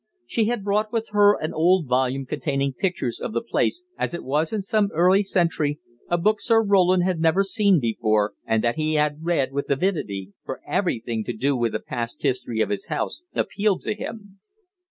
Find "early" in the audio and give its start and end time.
4.95-5.21